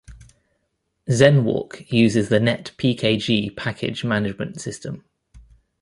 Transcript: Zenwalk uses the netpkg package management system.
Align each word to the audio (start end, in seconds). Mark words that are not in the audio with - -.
Zenwalk 1.11 1.91
uses 1.93 2.29
the 2.29 2.39
netpkg 2.39 3.55
package 3.55 4.03
management 4.03 4.59
system. 4.59 5.03